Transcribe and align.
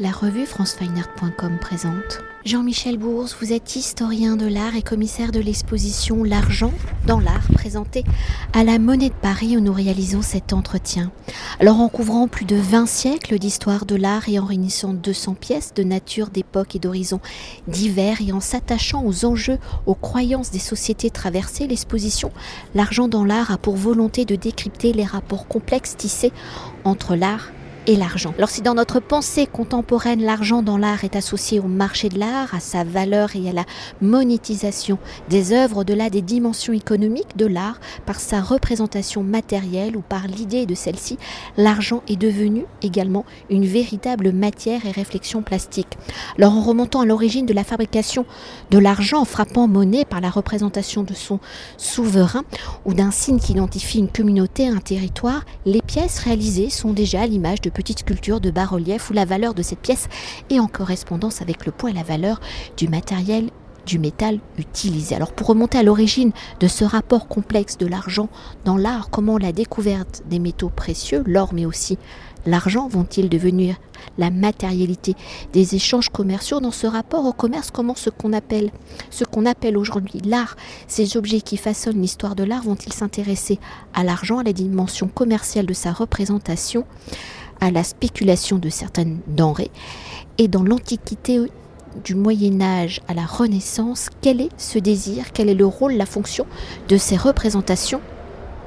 La 0.00 0.12
revue 0.12 0.46
francefineart.com 0.46 1.58
présente. 1.60 2.20
Jean-Michel 2.44 2.98
Bourse, 2.98 3.36
vous 3.40 3.52
êtes 3.52 3.74
historien 3.74 4.36
de 4.36 4.46
l'art 4.46 4.76
et 4.76 4.82
commissaire 4.82 5.32
de 5.32 5.40
l'exposition 5.40 6.22
L'argent 6.22 6.72
dans 7.08 7.18
l'art 7.18 7.48
présentée 7.52 8.04
à 8.52 8.62
la 8.62 8.78
Monnaie 8.78 9.08
de 9.08 9.14
Paris 9.14 9.56
où 9.56 9.60
nous 9.60 9.72
réalisons 9.72 10.22
cet 10.22 10.52
entretien. 10.52 11.10
Alors 11.58 11.80
en 11.80 11.88
couvrant 11.88 12.28
plus 12.28 12.44
de 12.44 12.54
20 12.54 12.86
siècles 12.86 13.40
d'histoire 13.40 13.86
de 13.86 13.96
l'art 13.96 14.28
et 14.28 14.38
en 14.38 14.44
réunissant 14.44 14.92
200 14.92 15.34
pièces 15.34 15.74
de 15.74 15.82
nature, 15.82 16.30
d'époque 16.30 16.76
et 16.76 16.78
d'horizons 16.78 17.20
divers 17.66 18.20
et 18.20 18.30
en 18.30 18.38
s'attachant 18.38 19.04
aux 19.04 19.24
enjeux, 19.24 19.58
aux 19.86 19.96
croyances 19.96 20.52
des 20.52 20.60
sociétés 20.60 21.10
traversées, 21.10 21.66
l'exposition 21.66 22.30
L'argent 22.72 23.08
dans 23.08 23.24
l'art 23.24 23.50
a 23.50 23.58
pour 23.58 23.74
volonté 23.74 24.24
de 24.24 24.36
décrypter 24.36 24.92
les 24.92 25.04
rapports 25.04 25.48
complexes 25.48 25.96
tissés 25.96 26.32
entre 26.84 27.16
l'art 27.16 27.50
et 27.88 27.96
l'argent. 27.96 28.34
Alors 28.36 28.50
si 28.50 28.60
dans 28.60 28.74
notre 28.74 29.00
pensée 29.00 29.46
contemporaine, 29.46 30.22
l'argent 30.22 30.62
dans 30.62 30.76
l'art 30.76 31.04
est 31.04 31.16
associé 31.16 31.58
au 31.58 31.68
marché 31.68 32.10
de 32.10 32.18
l'art, 32.18 32.54
à 32.54 32.60
sa 32.60 32.84
valeur 32.84 33.34
et 33.34 33.48
à 33.48 33.52
la 33.52 33.64
monétisation 34.02 34.98
des 35.30 35.52
œuvres 35.52 35.78
au-delà 35.78 36.10
des 36.10 36.20
dimensions 36.20 36.74
économiques 36.74 37.36
de 37.36 37.46
l'art, 37.46 37.80
par 38.04 38.20
sa 38.20 38.42
représentation 38.42 39.22
matérielle 39.22 39.96
ou 39.96 40.02
par 40.02 40.26
l'idée 40.26 40.66
de 40.66 40.74
celle-ci, 40.74 41.16
l'argent 41.56 42.02
est 42.08 42.16
devenu 42.16 42.66
également 42.82 43.24
une 43.48 43.64
véritable 43.64 44.32
matière 44.32 44.84
et 44.84 44.90
réflexion 44.90 45.40
plastique. 45.40 45.96
Alors 46.36 46.52
en 46.52 46.60
remontant 46.60 47.00
à 47.00 47.06
l'origine 47.06 47.46
de 47.46 47.54
la 47.54 47.64
fabrication 47.64 48.26
de 48.70 48.78
l'argent, 48.78 49.20
en 49.20 49.24
frappant 49.24 49.66
monnaie 49.66 50.04
par 50.04 50.20
la 50.20 50.28
représentation 50.28 51.04
de 51.04 51.14
son 51.14 51.40
souverain 51.78 52.44
ou 52.84 52.92
d'un 52.92 53.10
signe 53.10 53.38
qui 53.38 53.52
identifie 53.52 53.98
une 53.98 54.10
communauté, 54.10 54.68
un 54.68 54.76
territoire, 54.76 55.46
les 55.64 55.80
pièces 55.80 56.18
réalisées 56.18 56.68
sont 56.68 56.92
déjà 56.92 57.22
à 57.22 57.26
l'image 57.26 57.62
de 57.62 57.70
petite 57.78 58.00
sculpture 58.00 58.40
de 58.40 58.50
bas-relief 58.50 59.08
où 59.08 59.12
la 59.12 59.24
valeur 59.24 59.54
de 59.54 59.62
cette 59.62 59.78
pièce 59.78 60.08
est 60.50 60.58
en 60.58 60.66
correspondance 60.66 61.42
avec 61.42 61.64
le 61.64 61.70
poids 61.70 61.90
et 61.90 61.92
la 61.92 62.02
valeur 62.02 62.40
du 62.76 62.88
matériel 62.88 63.50
du 63.86 64.00
métal 64.00 64.40
utilisé. 64.58 65.14
Alors 65.14 65.30
pour 65.30 65.46
remonter 65.46 65.78
à 65.78 65.84
l'origine 65.84 66.32
de 66.58 66.66
ce 66.66 66.84
rapport 66.84 67.28
complexe 67.28 67.78
de 67.78 67.86
l'argent 67.86 68.28
dans 68.64 68.76
l'art, 68.76 69.10
comment 69.10 69.38
la 69.38 69.52
découverte 69.52 70.24
des 70.28 70.40
métaux 70.40 70.70
précieux, 70.70 71.22
l'or 71.24 71.54
mais 71.54 71.66
aussi 71.66 71.98
l'argent 72.46 72.88
vont-ils 72.88 73.28
devenir 73.28 73.76
la 74.16 74.30
matérialité 74.30 75.14
des 75.52 75.76
échanges 75.76 76.08
commerciaux 76.08 76.58
dans 76.58 76.72
ce 76.72 76.88
rapport 76.88 77.26
au 77.26 77.32
commerce 77.32 77.70
Comment 77.70 77.94
ce 77.94 78.10
qu'on 78.10 78.32
appelle, 78.32 78.72
ce 79.10 79.22
qu'on 79.22 79.46
appelle 79.46 79.78
aujourd'hui 79.78 80.20
l'art, 80.24 80.56
ces 80.88 81.16
objets 81.16 81.42
qui 81.42 81.56
façonnent 81.56 82.02
l'histoire 82.02 82.34
de 82.34 82.42
l'art 82.42 82.64
vont-ils 82.64 82.92
s'intéresser 82.92 83.60
à 83.94 84.02
l'argent, 84.02 84.38
à 84.38 84.42
la 84.42 84.52
dimension 84.52 85.06
commerciale 85.06 85.66
de 85.66 85.74
sa 85.74 85.92
représentation 85.92 86.84
à 87.60 87.70
la 87.70 87.84
spéculation 87.84 88.58
de 88.58 88.68
certaines 88.68 89.18
denrées. 89.26 89.70
Et 90.38 90.48
dans 90.48 90.62
l'Antiquité 90.62 91.40
du 92.04 92.14
Moyen 92.14 92.60
Âge 92.60 93.00
à 93.08 93.14
la 93.14 93.24
Renaissance, 93.26 94.08
quel 94.20 94.40
est 94.40 94.50
ce 94.56 94.78
désir, 94.78 95.32
quel 95.32 95.48
est 95.48 95.54
le 95.54 95.66
rôle, 95.66 95.94
la 95.94 96.06
fonction 96.06 96.46
de 96.88 96.96
ces 96.96 97.16
représentations 97.16 98.00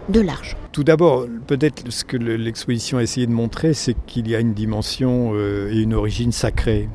de 0.10 0.20
l'argent? 0.20 0.58
Tout 0.72 0.84
d'abord, 0.84 1.26
peut-être 1.48 1.90
ce 1.92 2.04
que 2.04 2.18
l'exposition 2.18 2.98
a 2.98 3.04
essayé 3.04 3.28
de 3.28 3.32
montrer, 3.32 3.74
c'est 3.74 3.96
qu'il 4.06 4.30
y 4.30 4.36
a 4.36 4.40
une 4.40 4.54
dimension 4.54 5.32
euh, 5.34 5.72
et 5.72 5.80
une 5.80 5.94
origine 5.94 6.32
sacrée 6.32 6.90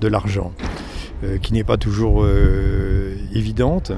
de 0.00 0.08
l'argent. 0.08 0.52
Euh, 1.24 1.38
qui 1.38 1.52
n'est 1.52 1.62
pas 1.62 1.76
toujours 1.76 2.24
euh, 2.24 3.01
évidente, 3.34 3.92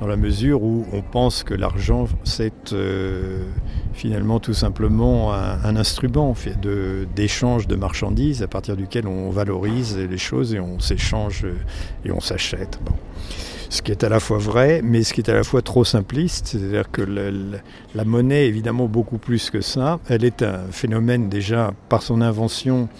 dans 0.00 0.06
la 0.06 0.16
mesure 0.16 0.62
où 0.62 0.86
on 0.92 1.02
pense 1.02 1.42
que 1.42 1.54
l'argent, 1.54 2.06
c'est 2.24 2.72
euh, 2.72 3.44
finalement 3.92 4.40
tout 4.40 4.54
simplement 4.54 5.32
un, 5.32 5.76
instrument 5.76 6.34
d'échange 7.14 7.66
de, 7.66 7.76
marchandises 7.76 8.42
à 8.42 8.48
partir 8.48 8.76
duquel 8.76 9.06
on 9.06 9.30
valorise 9.30 9.96
les 9.96 10.18
choses 10.18 10.54
et 10.54 10.60
on 10.60 10.80
s'échange 10.80 11.46
et 12.04 12.10
on 12.10 12.20
s'achète. 12.20 12.78
Ce 13.72 13.80
qui 13.80 13.90
est 13.90 14.04
à 14.04 14.10
la 14.10 14.20
fois 14.20 14.36
vrai, 14.36 14.82
mais 14.84 15.02
ce 15.02 15.14
qui 15.14 15.22
est 15.22 15.30
à 15.30 15.34
la 15.34 15.44
fois 15.44 15.62
trop 15.62 15.82
simpliste, 15.82 16.48
c'est-à-dire 16.48 16.90
que 16.90 17.00
la 17.94 18.04
monnaie, 18.04 18.46
évidemment, 18.46 18.86
beaucoup 18.86 19.16
plus 19.16 19.48
que 19.48 19.62
ça, 19.62 19.98
elle 20.10 20.24
est 20.24 20.42
un 20.42 20.66
phénomène 20.70 21.30
déjà 21.30 21.72
par 21.88 22.02
son 22.02 22.20
invention 22.20 22.90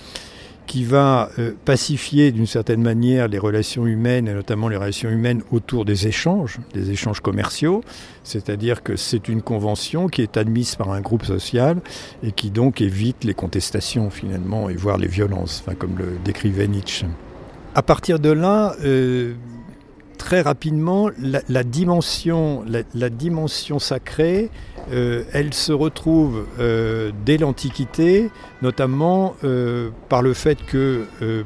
qui 0.66 0.84
va 0.84 1.30
euh, 1.38 1.52
pacifier 1.64 2.32
d'une 2.32 2.46
certaine 2.46 2.82
manière 2.82 3.28
les 3.28 3.38
relations 3.38 3.86
humaines, 3.86 4.28
et 4.28 4.34
notamment 4.34 4.68
les 4.68 4.76
relations 4.76 5.10
humaines 5.10 5.42
autour 5.50 5.84
des 5.84 6.06
échanges, 6.06 6.58
des 6.72 6.90
échanges 6.90 7.20
commerciaux, 7.20 7.82
c'est-à-dire 8.24 8.82
que 8.82 8.96
c'est 8.96 9.28
une 9.28 9.42
convention 9.42 10.08
qui 10.08 10.22
est 10.22 10.36
admise 10.36 10.76
par 10.76 10.90
un 10.90 11.00
groupe 11.00 11.24
social 11.24 11.80
et 12.22 12.32
qui 12.32 12.50
donc 12.50 12.80
évite 12.80 13.24
les 13.24 13.34
contestations 13.34 14.10
finalement 14.10 14.68
et 14.68 14.74
voire 14.74 14.98
les 14.98 15.08
violences, 15.08 15.64
comme 15.78 15.98
le 15.98 16.18
décrivait 16.24 16.68
Nietzsche. 16.68 17.06
À 17.74 17.82
partir 17.82 18.18
de 18.18 18.30
là, 18.30 18.74
euh, 18.84 19.34
très 20.22 20.40
rapidement, 20.40 21.10
la, 21.18 21.64
dimension, 21.64 22.64
la, 22.68 23.10
dimension 23.10 23.78
sacrée, 23.80 24.50
euh, 24.90 25.24
elle 25.32 25.54
se 25.54 25.72
retrouve 25.72 26.46
euh, 26.58 27.12
dès 27.24 27.38
l'Antiquité, 27.38 28.30
notamment 28.62 29.36
euh, 29.44 29.90
par 30.08 30.22
le 30.22 30.34
fait 30.34 30.64
que 30.64 31.04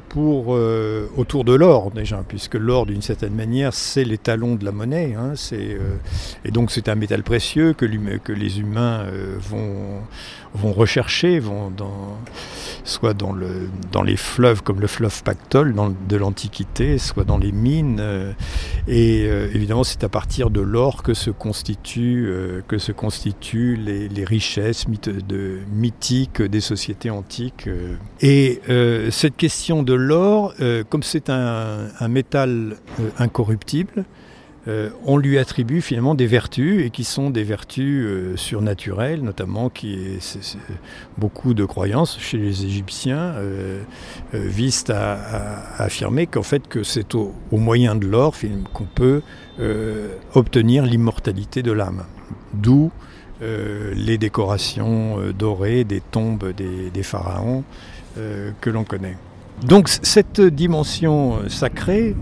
pour 0.08 0.48
autour 1.16 1.44
de 1.44 1.54
l'or 1.54 1.90
déjà, 1.90 2.22
puisque 2.26 2.54
l'or 2.54 2.86
d'une 2.86 3.02
certaine 3.02 3.34
manière 3.34 3.74
c'est 3.74 4.04
l'étalon 4.04 4.54
de 4.54 4.64
la 4.64 4.72
monnaie, 4.72 5.14
hein, 5.14 5.34
et 6.44 6.50
donc 6.50 6.70
c'est 6.70 6.88
un 6.88 6.94
métal 6.94 7.22
précieux 7.22 7.72
que, 7.72 7.84
les 7.84 8.60
humains 8.60 9.06
vont, 9.38 10.00
vont 10.54 10.72
rechercher, 10.72 11.38
vont 11.38 11.72
soit 12.84 13.14
dans, 13.14 13.32
le, 13.32 13.68
dans 13.92 14.02
les 14.02 14.16
fleuves 14.16 14.62
comme 14.62 14.80
le 14.80 14.86
fleuve 14.86 15.22
Pactol 15.22 15.74
de 16.08 16.16
l'Antiquité, 16.16 16.98
soit 16.98 17.24
dans 17.24 17.38
les 17.38 17.52
mines. 17.52 18.34
Et 18.88 19.22
évidemment, 19.22 19.84
c'est 19.84 20.04
à 20.04 20.08
partir 20.08 20.50
de 20.50 20.60
l'or 20.60 21.02
que 21.02 21.14
se 21.14 21.30
constituent, 21.30 22.26
euh, 22.28 22.62
que 22.66 22.78
se 22.78 22.92
les, 23.76 24.24
richesses 24.24 24.86
mythiques 24.88 26.42
des 26.42 26.60
sociétés 26.60 27.10
antiques. 27.10 27.68
Et 28.20 28.60
cette 29.10 29.36
question 29.36 29.82
de 29.82 29.94
l'or, 29.94 30.54
comme 30.88 31.02
c'est 31.02 31.30
un, 31.30 32.08
métal 32.08 32.76
incorruptible, 33.18 34.04
euh, 34.68 34.90
on 35.04 35.16
lui 35.16 35.38
attribue 35.38 35.80
finalement 35.80 36.16
des 36.16 36.26
vertus 36.26 36.84
et 36.84 36.90
qui 36.90 37.04
sont 37.04 37.30
des 37.30 37.44
vertus 37.44 38.04
euh, 38.04 38.36
surnaturelles, 38.36 39.22
notamment 39.22 39.68
qui 39.70 39.94
est, 39.94 40.58
beaucoup 41.18 41.54
de 41.54 41.64
croyances 41.64 42.18
chez 42.18 42.38
les 42.38 42.64
Égyptiens 42.64 43.34
euh, 43.36 43.82
visent 44.32 44.84
à, 44.88 45.82
affirmer 45.82 46.26
qu'en 46.26 46.42
fait 46.42 46.66
que 46.66 46.82
c'est 46.82 47.14
au, 47.14 47.32
moyen 47.52 47.94
de 47.94 48.06
l'or 48.06 48.34
qu'on 48.72 48.84
peut 48.84 49.22
obtenir 50.34 50.84
l'immortalité 50.84 51.62
de 51.62 51.72
l'âme. 51.72 52.04
D'où 52.52 52.90
les 53.40 54.18
décorations 54.18 55.18
dorées 55.38 55.84
des 55.84 56.00
tombes 56.00 56.52
des 56.52 57.02
pharaons 57.02 57.64
que 58.14 58.70
l'on 58.70 58.84
connaît. 58.84 59.16
Donc 59.64 59.88
cette 59.88 60.40
dimension 60.40 61.36
euh, 61.36 61.48
sacrée, 61.48 62.14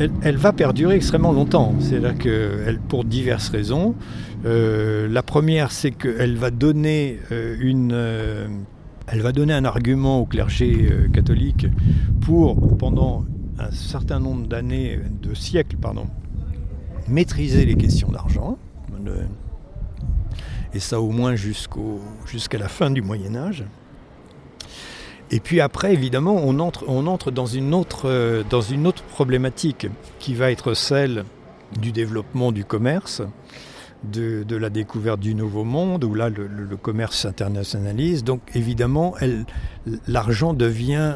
euh, 0.00 0.08
elle, 0.22 0.36
va 0.36 0.52
perdurer 0.52 0.96
extrêmement 0.96 1.32
longtemps. 1.32 1.74
C'est-à-dire 1.80 2.18
que 2.18 2.76
pour 2.88 3.04
diverses 3.04 3.48
raisons. 3.48 3.94
Euh, 4.44 5.08
la 5.08 5.22
première, 5.22 5.72
c'est 5.72 5.90
qu'elle 5.90 6.36
va 6.36 6.50
donner 6.50 7.18
une, 7.30 7.92
elle 9.08 9.20
va 9.20 9.32
donner 9.32 9.54
un 9.54 9.64
argument 9.64 10.20
au 10.20 10.26
clergé 10.26 10.88
catholique 11.12 11.66
pour 12.20 12.76
pendant 12.76 13.24
un 13.58 13.70
certain 13.72 14.20
nombre 14.20 14.46
d'années, 14.46 15.00
de 15.22 15.34
siècles, 15.34 15.76
pardon, 15.78 16.06
maîtriser 17.08 17.64
les 17.64 17.74
questions 17.74 18.08
d'argent. 18.12 18.58
Et 20.76 20.78
ça 20.78 21.00
au 21.00 21.08
moins 21.08 21.36
jusqu'à 21.36 22.58
la 22.58 22.68
fin 22.68 22.90
du 22.90 23.00
Moyen 23.00 23.34
Âge. 23.34 23.64
Et 25.30 25.40
puis 25.40 25.62
après, 25.62 25.94
évidemment, 25.94 26.36
on 26.36 26.58
entre, 26.58 26.84
on 26.86 27.06
entre 27.06 27.30
dans, 27.30 27.46
une 27.46 27.72
autre, 27.72 28.02
euh, 28.04 28.42
dans 28.50 28.60
une 28.60 28.86
autre 28.86 29.02
problématique 29.04 29.86
qui 30.18 30.34
va 30.34 30.50
être 30.50 30.74
celle 30.74 31.24
du 31.80 31.92
développement 31.92 32.52
du 32.52 32.66
commerce, 32.66 33.22
de, 34.04 34.42
de 34.42 34.56
la 34.56 34.68
découverte 34.68 35.18
du 35.18 35.34
nouveau 35.34 35.64
monde, 35.64 36.04
où 36.04 36.14
là, 36.14 36.28
le, 36.28 36.76
commerce 36.76 37.20
s'internationalise. 37.20 38.22
Donc 38.22 38.42
évidemment, 38.54 39.14
l'argent 40.06 40.52
devient, 40.52 41.14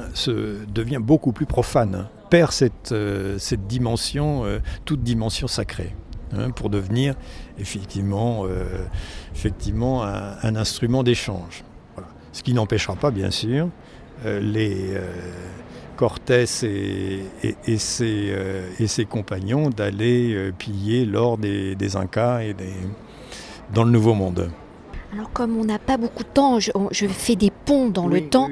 devient 0.73 1.01
beaucoup 1.03 1.33
plus 1.33 1.45
profane, 1.45 2.09
perd 2.31 2.53
cette, 2.53 2.93
euh, 2.93 3.37
cette 3.39 3.67
dimension, 3.67 4.47
euh, 4.47 4.61
toute 4.87 5.03
dimension 5.03 5.49
sacrée. 5.49 5.95
Hein, 6.33 6.51
pour 6.51 6.71
devenir 6.71 7.15
effectivement, 7.59 8.47
effectivement 9.35 10.05
un, 10.05 10.55
instrument 10.55 11.03
d'échange. 11.03 11.65
Ce 12.33 12.43
qui 12.43 12.55
n'empêchera 12.55 12.95
pas, 12.95 13.11
bien 13.11 13.31
sûr, 13.31 13.69
euh, 14.25 14.41
les 14.41 14.95
euh, 14.95 15.01
Cortés 15.97 16.45
et, 16.63 17.23
euh, 17.45 18.69
et, 18.79 18.87
ses, 18.87 19.05
compagnons 19.05 19.69
d'aller 19.69 20.51
piller 20.59 21.05
l'or 21.05 21.37
des, 21.37 21.97
Incas 21.97 22.41
et 22.41 22.55
des, 22.55 22.73
dans 23.75 23.85
le 23.85 23.91
Nouveau 23.91 24.15
Monde. 24.15 24.51
Alors 25.13 25.33
comme 25.33 25.57
on 25.57 25.65
n'a 25.65 25.81
pas 25.81 25.97
beaucoup 25.97 26.23
de 26.23 26.29
temps, 26.29 26.61
je, 26.61 27.07
fais 27.09 27.35
des 27.35 27.51
ponts 27.51 27.89
dans 27.89 28.07
le 28.07 28.29
temps. 28.29 28.49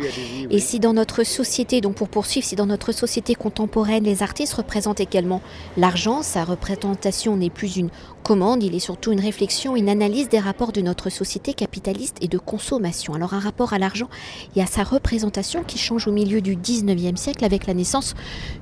et 0.51 0.59
si 0.59 0.81
dans 0.81 0.93
notre 0.93 1.23
société, 1.23 1.81
donc 1.81 1.95
pour 1.95 2.09
poursuivre, 2.09 2.45
si 2.45 2.57
dans 2.57 2.67
notre 2.67 2.91
société 2.91 3.37
contemporaine, 3.37 4.03
les 4.03 4.25
artistes 4.25 4.55
représentent 4.55 4.99
également 4.99 5.41
l'argent, 5.77 6.23
sa 6.23 6.43
représentation 6.43 7.37
n'est 7.37 7.51
plus 7.51 7.77
une 7.77 7.91
commande, 8.25 8.65
il 8.65 8.75
est 8.75 8.81
surtout 8.81 9.13
une 9.13 9.21
réflexion, 9.21 9.77
une 9.77 9.89
analyse 9.89 10.29
des 10.29 10.41
rapports 10.41 10.73
de 10.73 10.81
notre 10.81 11.11
société 11.11 11.55
capitaliste 11.55 12.17
et 12.21 12.29
de 12.29 12.39
consommation. 12.39 13.15
Alors 13.15 13.35
un 13.35 13.39
rapport 13.39 13.73
à 13.73 13.79
l'argent 13.79 14.09
et 14.57 14.61
à 14.61 14.67
sa 14.67 14.83
représentation 14.83 15.63
qui 15.63 15.79
change 15.79 16.09
au 16.09 16.13
milieu 16.13 16.41
du 16.41 16.57
19e 16.57 17.17
siècle 17.17 17.45
avec 17.45 17.69
la 17.69 17.75
naissance 17.75 18.15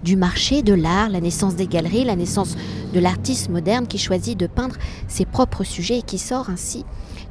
du 0.04 0.16
marché 0.16 0.62
de 0.62 0.74
l'art, 0.74 1.08
la 1.08 1.22
naissance 1.22 1.56
des 1.56 1.66
galeries, 1.66 2.04
la 2.04 2.16
naissance 2.16 2.56
de 2.92 3.00
l'artiste 3.00 3.48
moderne 3.48 3.86
qui 3.86 3.96
choisit 3.96 4.38
de 4.38 4.46
peindre 4.46 4.76
ses 5.08 5.24
propres 5.24 5.64
sujets 5.64 6.00
et 6.00 6.02
qui 6.02 6.18
sort 6.18 6.50
ainsi 6.50 6.84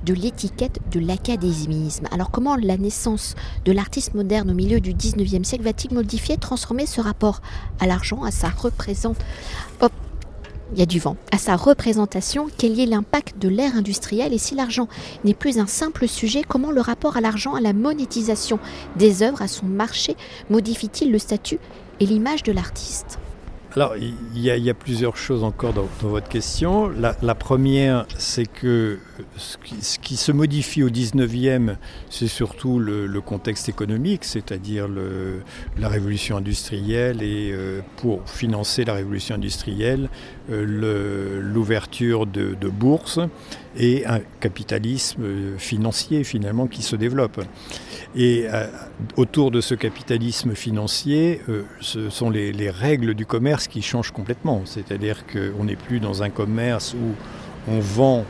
de 0.03 0.13
l'étiquette 0.13 0.79
de 0.91 0.99
l'académisme. 0.99 2.07
Alors 2.11 2.31
comment 2.31 2.55
la 2.55 2.77
naissance 2.77 3.35
de 3.65 3.71
l'artiste 3.71 4.13
moderne 4.13 4.51
au 4.51 4.53
milieu 4.53 4.79
du 4.79 4.93
19e 4.93 5.43
siècle 5.43 5.63
va-t-il 5.63 5.93
modifier, 5.93 6.37
transformer 6.37 6.85
ce 6.85 7.01
rapport 7.01 7.41
à 7.79 7.87
l'argent, 7.87 8.23
à 8.23 8.31
sa 8.31 8.49
représentation 8.49 9.15
il 10.73 10.79
y 10.79 10.81
a 10.81 10.85
du 10.85 10.99
vent. 10.99 11.15
À 11.31 11.37
sa 11.37 11.55
représentation, 11.55 12.47
quel 12.57 12.79
est 12.79 12.85
l'impact 12.85 13.37
de 13.39 13.49
l'ère 13.49 13.75
industrielle? 13.75 14.33
Et 14.33 14.37
si 14.37 14.55
l'argent 14.55 14.87
n'est 15.23 15.33
plus 15.33 15.59
un 15.59 15.67
simple 15.67 16.07
sujet, 16.07 16.41
comment 16.47 16.71
le 16.71 16.81
rapport 16.81 17.17
à 17.17 17.21
l'argent, 17.21 17.53
à 17.53 17.61
la 17.61 17.73
monétisation 17.73 18.59
des 18.95 19.23
œuvres, 19.23 19.41
à 19.41 19.47
son 19.47 19.65
marché 19.65 20.15
modifie-t-il 20.49 21.11
le 21.11 21.19
statut 21.19 21.59
et 21.99 22.05
l'image 22.05 22.43
de 22.43 22.51
l'artiste? 22.51 23.19
Alors, 23.75 23.97
il 23.97 24.39
y, 24.39 24.69
a, 24.69 24.73
plusieurs 24.73 25.17
choses 25.17 25.43
encore 25.43 25.73
dans, 25.73 25.85
votre 26.01 26.29
question. 26.29 26.87
La, 26.87 27.35
première, 27.35 28.05
c'est 28.17 28.45
que 28.45 28.99
ce 29.37 29.57
qui, 29.97 30.17
se 30.17 30.31
modifie 30.31 30.83
au 30.83 30.89
19e, 30.89 31.75
c'est 32.09 32.27
surtout 32.27 32.79
le, 32.79 33.21
contexte 33.21 33.69
économique, 33.69 34.23
c'est-à-dire 34.23 34.87
la 35.77 35.89
révolution 35.89 36.37
industrielle 36.37 37.21
et 37.21 37.51
euh, 37.51 37.81
pour 37.97 38.29
financer 38.29 38.85
la 38.85 38.93
révolution 38.93 39.35
industrielle, 39.35 40.09
euh, 40.51 41.41
l'ouverture 41.41 42.25
de, 42.25 42.55
bourses 42.69 43.19
et 43.77 44.05
un 44.05 44.19
capitalisme 44.39 45.23
euh, 45.23 45.57
financier 45.57 46.23
finalement 46.23 46.67
qui 46.67 46.81
se 46.81 46.95
développe. 46.95 47.41
Et 48.15 48.47
autour 49.17 49.51
de 49.51 49.59
ce 49.59 49.75
capitalisme 49.75 50.55
financier, 50.55 51.41
ce 51.81 52.09
sont 52.09 52.29
les, 52.29 52.69
règles 52.69 53.13
du 53.13 53.25
commerce 53.25 53.67
qui 53.67 53.81
changent 53.81 54.11
complètement. 54.11 54.61
C'est-à-dire 54.63 55.25
qu'on 55.27 55.65
n'est 55.65 55.75
plus 55.75 55.99
dans 55.99 56.23
un 56.23 56.29
commerce 56.29 56.93
où 56.93 57.13
on 57.69 57.79
vend 57.79 58.25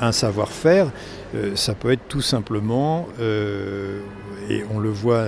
un 0.00 0.12
savoir-faire. 0.12 0.90
ça 1.54 1.74
peut 1.74 1.92
être 1.92 2.08
tout 2.08 2.20
simplement, 2.20 3.06
et 3.20 4.62
on 4.74 4.78
le 4.78 4.90
voit. 4.90 5.26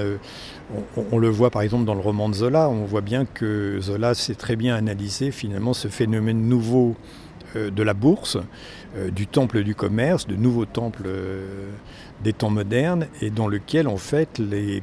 on, 1.10 1.18
le 1.18 1.28
voit 1.28 1.50
par 1.50 1.62
exemple 1.62 1.84
dans 1.84 1.94
le 1.94 2.00
roman 2.00 2.28
de 2.28 2.34
Zola, 2.34 2.68
on 2.68 2.84
voit 2.84 3.00
bien 3.00 3.24
que 3.24 3.78
Zola 3.80 4.14
sait 4.14 4.34
très 4.34 4.56
bien 4.56 4.74
analyser 4.74 5.30
finalement 5.30 5.74
ce 5.74 5.88
phénomène 5.88 6.48
nouveau 6.48 6.96
de 7.54 7.82
la 7.82 7.94
bourse, 7.94 8.38
euh, 8.94 9.10
du 9.10 9.26
temple 9.26 9.62
du 9.62 9.74
commerce, 9.74 10.26
de 10.26 10.36
nouveaux 10.36 10.66
temples 10.66 11.04
euh, 11.06 11.70
des 12.22 12.34
temps 12.34 12.50
modernes, 12.50 13.06
et 13.22 13.30
dans 13.30 13.48
lequel 13.48 13.88
en 13.88 13.96
fait 13.96 14.38
les, 14.38 14.82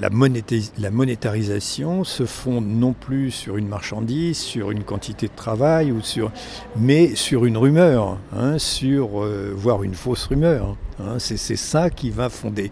la, 0.00 0.90
monétarisation 0.90 2.04
se 2.04 2.26
fonde 2.26 2.66
non 2.66 2.92
plus 2.92 3.30
sur 3.30 3.56
une 3.56 3.68
marchandise, 3.68 4.38
sur 4.38 4.70
une 4.70 4.84
quantité 4.84 5.28
de 5.28 5.34
travail, 5.34 5.92
ou 5.92 6.00
sur, 6.00 6.30
mais 6.76 7.14
sur 7.14 7.44
une 7.44 7.56
rumeur, 7.56 8.18
hein, 8.36 8.58
sur, 8.58 9.22
euh, 9.22 9.52
voire 9.56 9.82
une 9.82 9.94
fausse 9.94 10.26
rumeur. 10.26 10.76
Hein. 11.00 11.18
c'est 11.18 11.56
ça 11.56 11.90
qui 11.90 12.10
va 12.10 12.28
fonder 12.28 12.70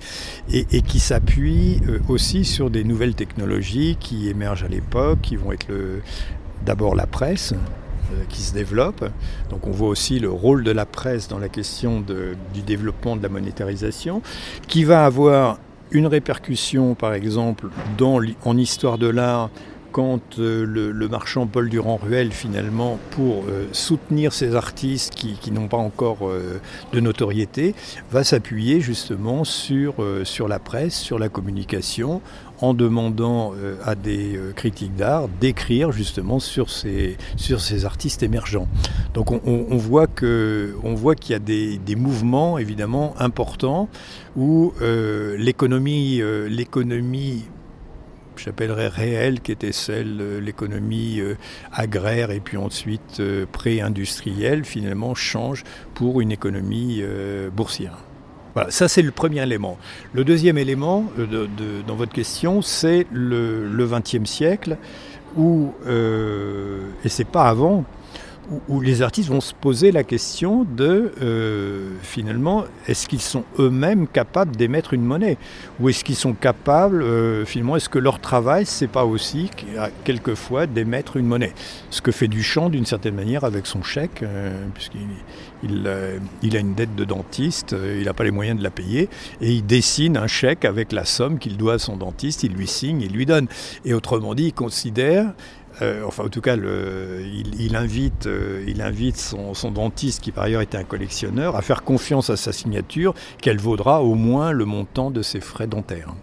et, 0.48 0.82
qui 0.82 1.00
s'appuie 1.00 1.80
aussi 2.08 2.44
sur 2.44 2.70
des 2.70 2.84
nouvelles 2.84 3.16
technologies 3.16 3.96
qui 3.98 4.28
émergent 4.28 4.62
à 4.62 4.68
l'époque, 4.68 5.18
qui 5.22 5.34
vont 5.34 5.50
être 5.50 5.72
d'abord 6.64 6.94
la 6.94 7.06
presse, 7.06 7.52
euh, 8.12 8.24
qui 8.28 8.42
se 8.42 8.52
développe. 8.52 9.04
Donc 9.50 9.66
on 9.66 9.70
voit 9.70 9.88
aussi 9.88 10.18
le 10.18 10.30
rôle 10.30 10.64
de 10.64 10.70
la 10.70 10.86
presse 10.86 11.28
dans 11.28 11.38
la 11.38 11.48
question 11.48 12.00
du 12.00 12.62
développement 12.62 13.16
de 13.16 13.22
la 13.22 13.28
monétarisation, 13.28 14.22
qui 14.68 14.84
va 14.84 15.04
avoir 15.04 15.58
une 15.92 16.06
répercussion, 16.06 16.94
par 16.94 17.14
exemple, 17.14 17.68
en 18.44 18.56
histoire 18.56 18.98
de 18.98 19.08
l'art, 19.08 19.50
quand 19.92 20.38
euh, 20.38 20.64
le, 20.64 21.08
marchand 21.08 21.46
Paul 21.46 21.68
Durand-Ruel, 21.68 22.32
finalement, 22.32 22.98
pour 23.10 23.44
euh, 23.44 23.66
soutenir 23.72 24.32
ces 24.32 24.56
artistes 24.56 25.14
qui, 25.14 25.50
n'ont 25.52 25.68
pas 25.68 25.76
encore 25.76 26.30
de 26.92 27.00
notoriété, 27.00 27.74
va 28.10 28.24
s'appuyer 28.24 28.80
justement 28.80 29.44
sur, 29.44 29.96
sur 30.24 30.48
la 30.48 30.58
presse, 30.58 30.94
sur 30.94 31.18
la 31.18 31.28
communication, 31.28 32.22
en 32.62 32.74
demandant 32.74 33.52
euh, 33.56 33.74
à 33.84 33.94
des 33.96 34.36
euh, 34.36 34.52
critiques 34.52 34.94
d'art 34.94 35.28
d'écrire 35.40 35.90
justement 35.90 36.38
sur 36.38 36.70
ces, 36.70 37.18
sur 37.36 37.60
ces 37.60 37.84
artistes 37.84 38.22
émergents. 38.22 38.68
Donc 39.14 39.32
on, 39.32 39.40
on 39.44 39.76
voit 39.76 40.06
qu'il 40.06 41.30
y 41.30 41.34
a 41.34 41.38
des, 41.38 41.78
des, 41.78 41.96
mouvements 41.96 42.58
évidemment 42.58 43.14
importants 43.18 43.88
où 44.36 44.72
euh, 44.80 45.36
l'économie 45.36 46.22
j'appellerais 48.44 48.88
réelle, 48.88 49.40
qui 49.40 49.52
était 49.52 49.72
celle, 49.72 50.38
l'économie 50.38 51.20
agraire 51.72 52.30
et 52.30 52.40
puis 52.40 52.56
ensuite 52.56 53.22
pré-industrielle, 53.52 54.64
finalement 54.64 55.14
change 55.14 55.64
pour 55.94 56.20
une 56.20 56.32
économie 56.32 57.02
boursière. 57.54 57.98
Voilà, 58.54 58.70
ça 58.70 58.88
c'est 58.88 59.02
le 59.02 59.12
premier 59.12 59.42
élément. 59.42 59.78
Le 60.12 60.24
deuxième 60.24 60.58
élément 60.58 61.06
euh, 61.18 61.46
dans 61.86 61.94
votre 61.94 62.12
question, 62.12 62.60
c'est 62.60 63.06
le 63.10 63.86
XXe 63.86 64.28
siècle, 64.28 64.76
où, 65.36 65.72
euh, 65.86 66.90
et 67.04 67.08
c'est 67.08 67.26
pas 67.26 67.48
avant, 67.48 67.84
où, 68.68 68.80
les 68.80 69.02
artistes 69.02 69.28
vont 69.28 69.40
se 69.40 69.54
poser 69.54 69.92
la 69.92 70.04
question 70.04 70.64
de, 70.64 71.12
euh, 71.22 71.90
finalement, 72.02 72.64
est-ce 72.86 73.08
qu'ils 73.08 73.20
sont 73.20 73.44
eux-mêmes 73.58 74.06
capables 74.06 74.56
d'émettre 74.56 74.94
une 74.94 75.04
monnaie? 75.04 75.38
Ou 75.80 75.88
est-ce 75.88 76.04
qu'ils 76.04 76.16
sont 76.16 76.34
capables, 76.34 77.02
euh, 77.02 77.44
finalement, 77.44 77.76
est-ce 77.76 77.88
que 77.88 77.98
leur 77.98 78.20
travail, 78.20 78.66
c'est 78.66 78.88
pas 78.88 79.04
aussi, 79.04 79.50
quelquefois, 80.04 80.66
d'émettre 80.66 81.16
une 81.16 81.26
monnaie? 81.26 81.52
Ce 81.90 82.02
que 82.02 82.10
fait 82.10 82.28
Duchamp, 82.28 82.68
d'une 82.68 82.86
certaine 82.86 83.14
manière, 83.14 83.44
avec 83.44 83.66
son 83.66 83.82
chèque, 83.82 84.22
euh, 84.22 84.66
puisqu'il 84.74 85.00
il, 86.42 86.56
a 86.56 86.60
une 86.60 86.74
dette 86.74 86.94
de 86.96 87.04
dentiste, 87.04 87.76
il 87.98 88.04
n'a 88.04 88.14
pas 88.14 88.24
les 88.24 88.32
moyens 88.32 88.58
de 88.58 88.64
la 88.64 88.70
payer, 88.70 89.08
et 89.40 89.52
il 89.52 89.64
dessine 89.64 90.16
un 90.16 90.26
chèque 90.26 90.64
avec 90.64 90.92
la 90.92 91.04
somme 91.04 91.38
qu'il 91.38 91.56
doit 91.56 91.74
à 91.74 91.78
son 91.78 91.96
dentiste, 91.96 92.42
il 92.42 92.52
lui 92.52 92.66
signe, 92.66 93.00
il 93.00 93.12
lui 93.12 93.26
donne. 93.26 93.46
Et 93.84 93.94
autrement 93.94 94.34
dit, 94.34 94.46
il 94.46 94.52
considère 94.52 95.32
euh, 95.82 96.04
enfin, 96.06 96.24
en 96.24 96.28
tout 96.28 96.40
cas, 96.40 96.56
il, 96.56 97.76
invite, 97.76 98.26
euh, 98.26 98.64
il 98.68 98.80
invite 98.82 99.16
son, 99.16 99.70
dentiste, 99.70 100.22
qui 100.22 100.30
par 100.32 100.44
ailleurs 100.44 100.62
était 100.62 100.78
un 100.78 100.84
collectionneur, 100.84 101.56
à 101.56 101.62
faire 101.62 101.82
confiance 101.82 102.30
à 102.30 102.36
sa 102.36 102.52
signature, 102.52 103.14
qu'elle 103.40 103.58
vaudra 103.58 104.02
au 104.02 104.14
moins 104.14 104.52
le 104.52 104.64
montant 104.64 105.10
de 105.10 105.22
ses 105.22 105.40
frais 105.40 105.66
dentaires. 105.66 106.14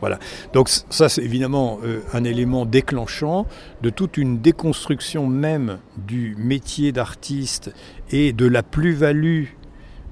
Voilà. 0.00 0.18
Donc 0.52 0.68
ça, 0.68 1.08
c'est 1.08 1.22
évidemment 1.22 1.78
euh, 1.84 2.00
un 2.12 2.24
élément 2.24 2.66
déclenchant 2.66 3.46
de 3.82 3.90
toute 3.90 4.16
une 4.16 4.40
déconstruction 4.40 5.26
même 5.26 5.78
du 5.96 6.34
métier 6.38 6.92
d'artiste 6.92 7.72
et 8.10 8.32
de 8.32 8.46
la 8.46 8.62
plus-value 8.62 9.44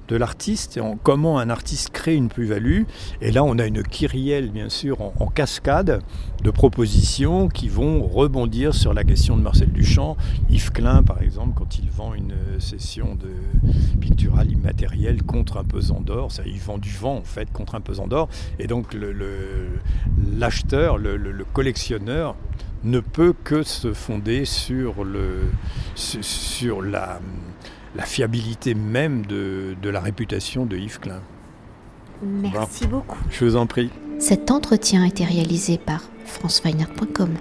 de 0.07 0.15
l'artiste 0.15 0.79
comment 1.03 1.39
un 1.39 1.49
artiste 1.49 1.89
crée 1.91 2.15
une 2.15 2.29
plus-value. 2.29 2.83
Et 3.21 3.31
là, 3.31 3.43
on 3.43 3.57
a 3.59 3.65
une 3.65 3.83
kyrielle, 3.83 4.49
bien 4.51 4.69
sûr, 4.69 5.01
en, 5.01 5.27
cascade 5.27 6.01
de 6.43 6.51
propositions 6.51 7.47
qui 7.47 7.69
vont 7.69 8.05
rebondir 8.05 8.75
sur 8.75 8.93
la 8.93 9.03
question 9.03 9.35
de 9.37 9.41
Marcel 9.41 9.71
Duchamp. 9.71 10.15
Yves 10.49 10.71
Klein, 10.71 11.01
par 11.01 11.21
exemple, 11.21 11.53
quand 11.55 11.79
il 11.79 11.89
vend 11.89 12.13
une 12.13 12.35
session 12.59 13.15
de 13.15 13.31
pictural 13.99 14.51
immatériel 14.51 15.23
contre 15.23 15.57
un 15.57 15.63
pesant 15.63 16.01
d'or, 16.01 16.29
il 16.45 16.59
vend 16.59 16.77
du 16.77 16.91
vent, 16.91 17.17
en 17.17 17.23
fait, 17.23 17.51
contre 17.51 17.75
un 17.75 17.81
pesant 17.81 18.07
d'or. 18.07 18.29
Et 18.59 18.67
donc, 18.67 18.95
l'acheteur, 20.37 20.97
le, 20.97 21.17
le, 21.17 21.45
collectionneur, 21.53 22.35
ne 22.83 22.99
peut 22.99 23.33
que 23.43 23.63
se 23.63 23.93
fonder 23.93 24.45
sur, 24.45 25.03
le, 25.03 25.49
sur 25.95 26.81
la 26.81 27.19
la 27.95 28.03
fiabilité 28.03 28.73
même 28.73 29.25
de, 29.25 29.75
la 29.83 29.99
réputation 29.99 30.65
de 30.65 30.77
Yves 30.77 30.99
Klein. 30.99 31.21
Merci 32.21 32.87
beaucoup. 32.87 33.19
Je 33.29 33.45
vous 33.45 33.55
en 33.55 33.65
prie. 33.67 33.89
Cet 34.19 34.51
entretien 34.51 35.03
a 35.03 35.07
été 35.07 35.25
réalisé 35.25 35.77
par 35.77 36.01
franceweiner.com. 36.25 37.35